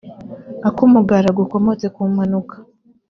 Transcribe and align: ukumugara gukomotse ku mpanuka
ukumugara 0.69 1.29
gukomotse 1.39 1.85
ku 1.95 2.01
mpanuka 2.13 2.55